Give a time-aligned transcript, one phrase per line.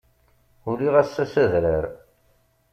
[0.69, 1.85] Uliɣ ass-a s adrar.